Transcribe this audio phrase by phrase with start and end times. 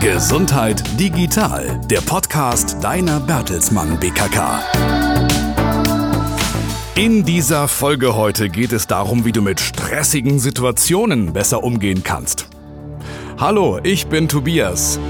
[0.00, 4.60] Gesundheit digital, der Podcast deiner Bertelsmann BKK.
[6.94, 12.46] In dieser Folge heute geht es darum, wie du mit stressigen Situationen besser umgehen kannst.
[13.40, 15.00] Hallo, ich bin Tobias.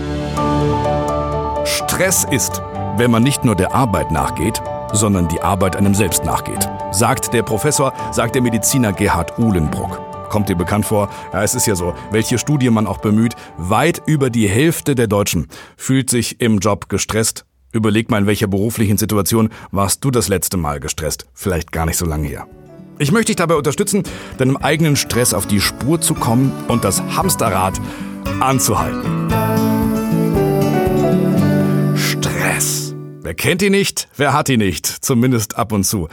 [1.65, 2.63] Stress ist,
[2.97, 4.63] wenn man nicht nur der Arbeit nachgeht,
[4.95, 10.08] sondern die Arbeit einem selbst nachgeht, sagt der Professor, sagt der Mediziner Gerhard Uhlenbruck.
[10.29, 11.11] Kommt dir bekannt vor?
[11.33, 15.07] Ja, es ist ja so, welche Studie man auch bemüht, weit über die Hälfte der
[15.07, 17.45] Deutschen fühlt sich im Job gestresst.
[17.73, 21.27] Überleg mal, in welcher beruflichen Situation warst du das letzte Mal gestresst?
[21.35, 22.47] Vielleicht gar nicht so lange her.
[22.99, 24.03] Ich möchte dich dabei unterstützen,
[24.39, 27.81] deinem eigenen Stress auf die Spur zu kommen und das Hamsterrad
[28.41, 29.29] anzuhalten.
[31.97, 32.95] Stress.
[33.23, 34.09] Wer kennt ihn nicht?
[34.17, 34.87] Wer hat ihn nicht?
[34.87, 36.09] Zumindest ab und zu.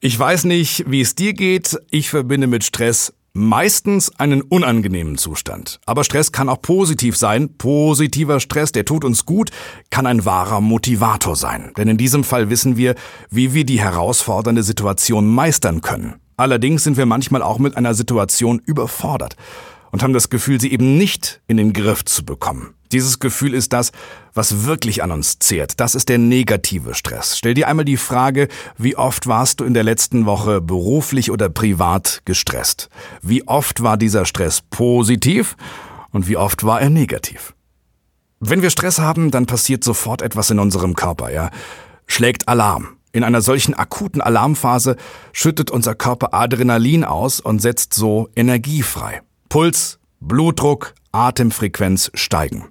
[0.00, 1.78] Ich weiß nicht, wie es dir geht.
[1.90, 5.80] Ich verbinde mit Stress meistens einen unangenehmen Zustand.
[5.86, 7.56] Aber Stress kann auch positiv sein.
[7.56, 9.50] Positiver Stress, der tut uns gut,
[9.90, 11.72] kann ein wahrer Motivator sein.
[11.76, 12.94] Denn in diesem Fall wissen wir,
[13.30, 16.16] wie wir die herausfordernde Situation meistern können.
[16.36, 19.36] Allerdings sind wir manchmal auch mit einer Situation überfordert
[19.90, 22.74] und haben das Gefühl, sie eben nicht in den Griff zu bekommen.
[22.92, 23.92] Dieses Gefühl ist das,
[24.34, 25.78] was wirklich an uns zehrt.
[25.78, 27.38] Das ist der negative Stress.
[27.38, 31.48] Stell dir einmal die Frage, wie oft warst du in der letzten Woche beruflich oder
[31.48, 32.88] privat gestresst?
[33.22, 35.56] Wie oft war dieser Stress positiv
[36.10, 37.54] und wie oft war er negativ?
[38.40, 41.50] Wenn wir Stress haben, dann passiert sofort etwas in unserem Körper, ja?
[42.06, 42.96] Schlägt Alarm.
[43.12, 44.96] In einer solchen akuten Alarmphase
[45.32, 49.20] schüttet unser Körper Adrenalin aus und setzt so Energie frei.
[49.50, 52.68] Puls, Blutdruck, Atemfrequenz steigen.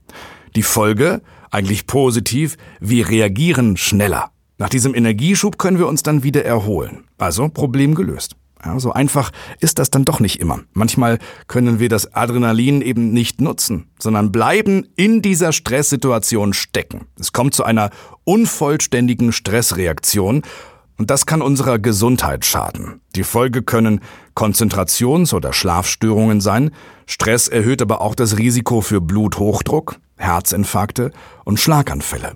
[0.55, 1.21] Die Folge,
[1.51, 4.31] eigentlich positiv, wir reagieren schneller.
[4.57, 7.03] Nach diesem Energieschub können wir uns dann wieder erholen.
[7.17, 8.37] Also Problem gelöst.
[8.63, 10.61] Ja, so einfach ist das dann doch nicht immer.
[10.71, 17.07] Manchmal können wir das Adrenalin eben nicht nutzen, sondern bleiben in dieser Stresssituation stecken.
[17.19, 17.89] Es kommt zu einer
[18.23, 20.43] unvollständigen Stressreaktion
[20.99, 23.01] und das kann unserer Gesundheit schaden.
[23.15, 24.01] Die Folge können
[24.35, 26.71] Konzentrations- oder Schlafstörungen sein.
[27.07, 31.11] Stress erhöht aber auch das Risiko für Bluthochdruck, Herzinfarkte
[31.45, 32.35] und Schlaganfälle.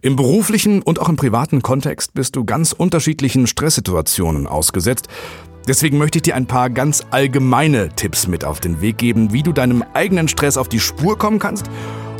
[0.00, 5.08] Im beruflichen und auch im privaten Kontext bist du ganz unterschiedlichen Stresssituationen ausgesetzt.
[5.66, 9.42] Deswegen möchte ich dir ein paar ganz allgemeine Tipps mit auf den Weg geben, wie
[9.42, 11.66] du deinem eigenen Stress auf die Spur kommen kannst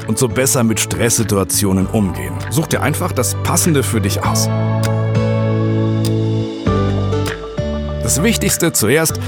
[0.06, 2.34] und so besser mit Stresssituationen umgehen.
[2.50, 4.48] Such dir einfach das Passende für dich aus.
[8.12, 9.18] Das Wichtigste zuerst,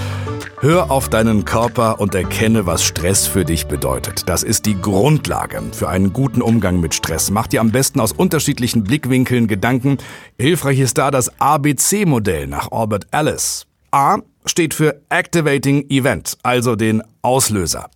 [0.61, 4.29] hör auf deinen Körper und erkenne, was Stress für dich bedeutet.
[4.29, 7.31] Das ist die Grundlage für einen guten Umgang mit Stress.
[7.31, 9.97] Mach dir am besten aus unterschiedlichen Blickwinkeln Gedanken.
[10.39, 13.65] Hilfreich ist da das ABC-Modell nach Albert Ellis.
[13.91, 17.89] A steht für Activating Event, also den Auslöser.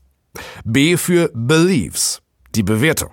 [0.64, 2.22] B für Beliefs,
[2.54, 3.10] die Bewertung.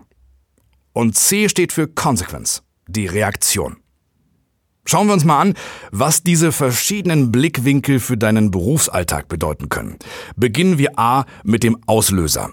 [0.94, 3.75] Und C steht für Consequence, die Reaktion.
[4.88, 5.53] Schauen wir uns mal an,
[5.91, 9.97] was diese verschiedenen Blickwinkel für deinen Berufsalltag bedeuten können.
[10.35, 12.51] Beginnen wir A mit dem Auslöser.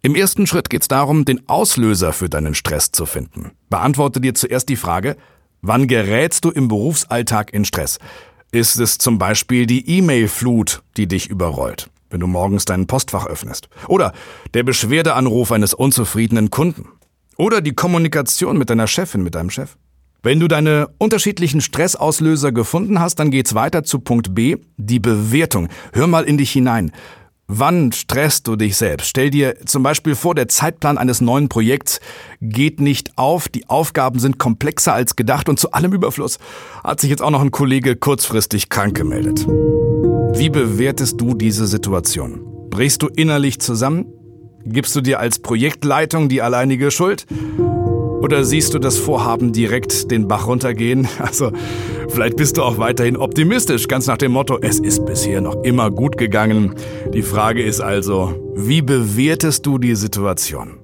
[0.00, 3.50] Im ersten Schritt geht es darum, den Auslöser für deinen Stress zu finden.
[3.68, 5.16] Beantworte dir zuerst die Frage,
[5.60, 7.98] wann gerätst du im Berufsalltag in Stress?
[8.52, 13.68] Ist es zum Beispiel die E-Mail-Flut, die dich überrollt, wenn du morgens dein Postfach öffnest?
[13.88, 14.12] Oder
[14.54, 16.88] der Beschwerdeanruf eines unzufriedenen Kunden?
[17.36, 19.76] Oder die Kommunikation mit deiner Chefin, mit deinem Chef?
[20.24, 25.66] Wenn du deine unterschiedlichen Stressauslöser gefunden hast, dann geht's weiter zu Punkt B, die Bewertung.
[25.92, 26.92] Hör mal in dich hinein.
[27.48, 29.08] Wann stresst du dich selbst?
[29.08, 31.98] Stell dir zum Beispiel vor, der Zeitplan eines neuen Projekts
[32.40, 36.38] geht nicht auf, die Aufgaben sind komplexer als gedacht und zu allem Überfluss
[36.84, 39.44] hat sich jetzt auch noch ein Kollege kurzfristig krank gemeldet.
[39.44, 42.40] Wie bewertest du diese Situation?
[42.70, 44.06] Brichst du innerlich zusammen?
[44.64, 47.26] Gibst du dir als Projektleitung die alleinige Schuld?
[48.22, 51.08] Oder siehst du das Vorhaben direkt den Bach runtergehen?
[51.18, 51.50] Also,
[52.08, 55.90] vielleicht bist du auch weiterhin optimistisch, ganz nach dem Motto, es ist bisher noch immer
[55.90, 56.74] gut gegangen.
[57.12, 60.78] Die Frage ist also, wie bewertest du die Situation?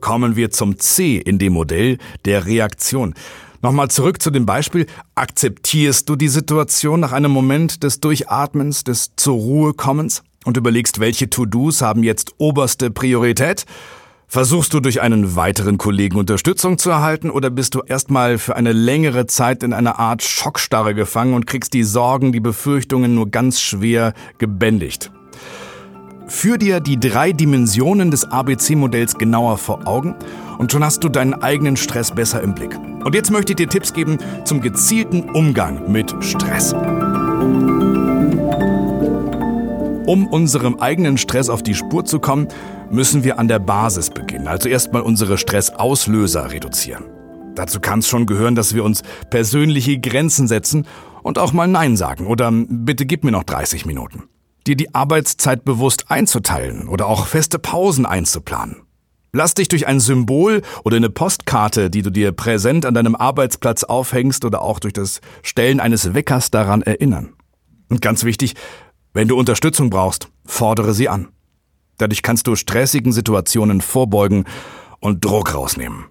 [0.00, 3.14] Kommen wir zum C in dem Modell der Reaktion.
[3.60, 4.86] Nochmal zurück zu dem Beispiel.
[5.14, 10.98] Akzeptierst du die Situation nach einem Moment des Durchatmens, des zur Ruhe kommens und überlegst,
[10.98, 13.66] welche To-Dos haben jetzt oberste Priorität?
[14.32, 18.72] Versuchst du durch einen weiteren Kollegen Unterstützung zu erhalten oder bist du erstmal für eine
[18.72, 23.60] längere Zeit in einer Art Schockstarre gefangen und kriegst die Sorgen, die Befürchtungen nur ganz
[23.60, 25.12] schwer gebändigt?
[26.28, 30.14] Führ dir die drei Dimensionen des ABC-Modells genauer vor Augen
[30.56, 32.74] und schon hast du deinen eigenen Stress besser im Blick.
[33.04, 36.74] Und jetzt möchte ich dir Tipps geben zum gezielten Umgang mit Stress.
[40.12, 42.48] Um unserem eigenen Stress auf die Spur zu kommen,
[42.90, 47.04] müssen wir an der Basis beginnen, also erstmal unsere Stressauslöser reduzieren.
[47.54, 49.00] Dazu kann es schon gehören, dass wir uns
[49.30, 50.86] persönliche Grenzen setzen
[51.22, 54.24] und auch mal Nein sagen oder bitte gib mir noch 30 Minuten.
[54.66, 58.82] Dir die Arbeitszeit bewusst einzuteilen oder auch feste Pausen einzuplanen.
[59.32, 63.82] Lass dich durch ein Symbol oder eine Postkarte, die du dir präsent an deinem Arbeitsplatz
[63.82, 67.32] aufhängst oder auch durch das Stellen eines Weckers daran erinnern.
[67.88, 68.56] Und ganz wichtig,
[69.12, 71.28] wenn du Unterstützung brauchst, fordere sie an.
[71.98, 74.44] Dadurch kannst du stressigen Situationen vorbeugen
[75.00, 76.06] und Druck rausnehmen.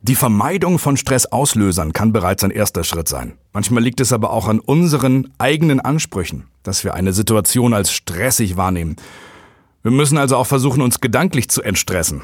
[0.00, 3.36] Die Vermeidung von Stressauslösern kann bereits ein erster Schritt sein.
[3.52, 8.56] Manchmal liegt es aber auch an unseren eigenen Ansprüchen, dass wir eine Situation als stressig
[8.56, 8.96] wahrnehmen.
[9.82, 12.22] Wir müssen also auch versuchen, uns gedanklich zu entstressen.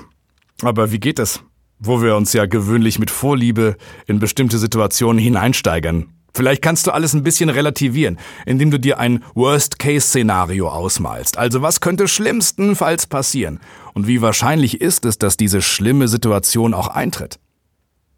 [0.62, 1.40] Aber wie geht es?
[1.80, 6.06] Wo wir uns ja gewöhnlich mit Vorliebe in bestimmte Situationen hineinsteigern.
[6.36, 11.38] Vielleicht kannst du alles ein bisschen relativieren, indem du dir ein Worst-Case-Szenario ausmalst.
[11.38, 13.60] Also was könnte schlimmstenfalls passieren?
[13.94, 17.38] Und wie wahrscheinlich ist es, dass diese schlimme Situation auch eintritt?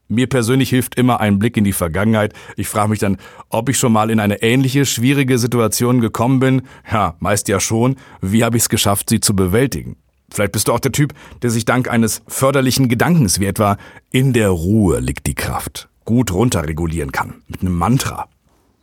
[0.08, 2.32] Mir persönlich hilft immer ein Blick in die Vergangenheit.
[2.56, 3.18] Ich frage mich dann,
[3.50, 6.62] ob ich schon mal in eine ähnliche schwierige Situation gekommen bin.
[6.90, 7.96] Ja, meist ja schon.
[8.22, 9.96] Wie habe ich es geschafft, sie zu bewältigen?
[10.30, 13.76] Vielleicht bist du auch der Typ, der sich dank eines förderlichen Gedankens wie etwa
[14.10, 17.42] in der Ruhe liegt die Kraft gut runterregulieren kann.
[17.48, 18.28] Mit einem Mantra.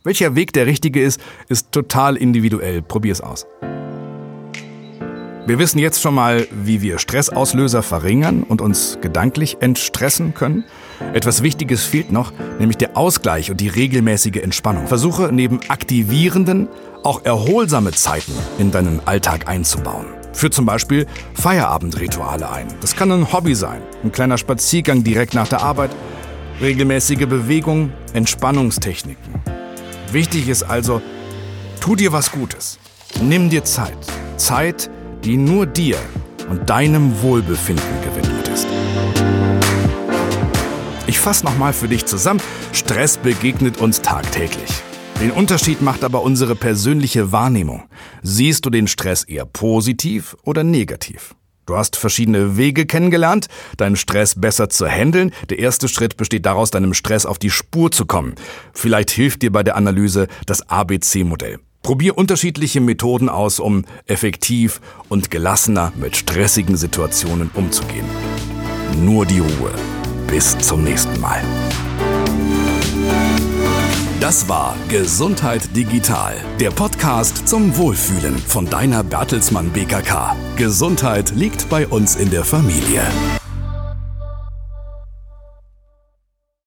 [0.04, 2.82] Welcher Weg der richtige ist, ist total individuell.
[2.82, 3.46] Probier's aus.
[5.46, 10.64] Wir wissen jetzt schon mal, wie wir Stressauslöser verringern und uns gedanklich entstressen können.
[11.12, 14.86] Etwas Wichtiges fehlt noch, nämlich der Ausgleich und die regelmäßige Entspannung.
[14.86, 16.68] Versuche neben aktivierenden
[17.02, 20.06] auch erholsame Zeiten in deinen Alltag einzubauen.
[20.32, 22.68] Führ zum Beispiel Feierabendrituale ein.
[22.80, 25.90] Das kann ein Hobby sein, ein kleiner Spaziergang direkt nach der Arbeit,
[26.60, 29.34] regelmäßige Bewegung, Entspannungstechniken.
[30.12, 31.02] Wichtig ist also,
[31.80, 32.78] tu dir was Gutes.
[33.20, 33.98] Nimm dir Zeit.
[34.36, 34.90] Zeit,
[35.24, 35.96] die nur dir
[36.48, 38.66] und deinem Wohlbefinden gewidmet ist.
[41.06, 42.40] Ich fasse nochmal für dich zusammen.
[42.72, 44.70] Stress begegnet uns tagtäglich.
[45.20, 47.84] Den Unterschied macht aber unsere persönliche Wahrnehmung.
[48.22, 51.34] Siehst du den Stress eher positiv oder negativ?
[51.66, 53.46] Du hast verschiedene Wege kennengelernt,
[53.76, 55.32] deinen Stress besser zu handeln.
[55.48, 58.34] Der erste Schritt besteht daraus, deinem Stress auf die Spur zu kommen.
[58.72, 61.58] Vielleicht hilft dir bei der Analyse das ABC-Modell.
[61.82, 68.06] Probier unterschiedliche Methoden aus, um effektiv und gelassener mit stressigen Situationen umzugehen.
[69.02, 69.72] Nur die Ruhe.
[70.26, 71.42] Bis zum nächsten Mal.
[74.34, 80.34] Das war Gesundheit Digital, der Podcast zum Wohlfühlen von deiner Bertelsmann BKK.
[80.56, 83.02] Gesundheit liegt bei uns in der Familie.